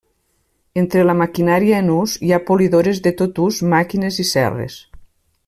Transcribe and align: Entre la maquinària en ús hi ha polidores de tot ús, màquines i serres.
Entre 0.83 1.03
la 1.09 1.15
maquinària 1.19 1.81
en 1.83 1.91
ús 1.97 2.15
hi 2.29 2.33
ha 2.33 2.41
polidores 2.47 3.03
de 3.09 3.13
tot 3.21 3.43
ús, 3.45 3.61
màquines 3.75 4.19
i 4.25 4.27
serres. 4.33 4.81